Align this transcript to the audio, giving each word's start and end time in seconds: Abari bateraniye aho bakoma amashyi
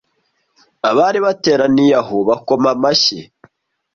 Abari 0.89 1.19
bateraniye 1.25 1.93
aho 2.01 2.15
bakoma 2.27 2.69
amashyi 2.75 3.19